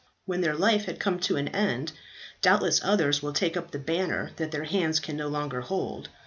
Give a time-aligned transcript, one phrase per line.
[0.25, 1.91] When their life has come to an end,
[2.41, 6.09] doubtless others will take up the banner that their hands can no longer hold.